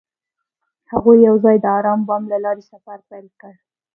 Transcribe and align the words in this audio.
هغوی 0.91 1.17
یوځای 1.27 1.55
د 1.61 1.65
آرام 1.77 1.99
بام 2.07 2.23
له 2.31 2.37
لارې 2.45 2.63
سفر 2.71 2.97
پیل 3.09 3.27
کړ. 3.41 3.53